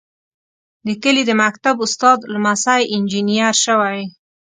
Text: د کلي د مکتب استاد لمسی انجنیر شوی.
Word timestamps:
د 0.85 0.87
کلي 1.03 1.23
د 1.27 1.31
مکتب 1.43 1.75
استاد 1.85 2.19
لمسی 2.33 2.81
انجنیر 2.95 3.53
شوی. 3.65 3.99